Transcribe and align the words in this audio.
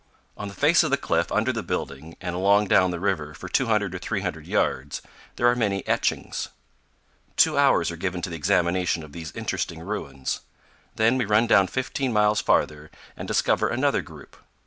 On 0.35 0.47
the 0.47 0.55
face 0.55 0.81
of 0.81 0.89
the 0.89 0.97
cliff, 0.97 1.31
under 1.31 1.53
the 1.53 1.61
building 1.61 2.17
and 2.19 2.35
along 2.35 2.65
down 2.65 2.89
the 2.89 2.99
river 2.99 3.35
for 3.35 3.47
200 3.47 3.93
or 3.93 3.99
300 3.99 4.47
yards, 4.47 5.03
there 5.35 5.45
are 5.47 5.55
many 5.55 5.85
etchings. 5.87 6.47
Two 7.37 7.55
hours 7.55 7.91
are 7.91 7.95
given 7.97 8.19
to 8.23 8.31
the 8.31 8.35
examination 8.35 9.03
of 9.03 9.11
these 9.11 9.31
interesting 9.33 9.79
ruins; 9.81 10.39
then 10.95 11.19
we 11.19 11.25
run 11.25 11.45
down 11.45 11.67
fifteen 11.67 12.11
miles 12.11 12.41
farther, 12.41 12.89
and 13.15 13.27
discover 13.27 13.67
another 13.67 14.01
group. 14.01 14.37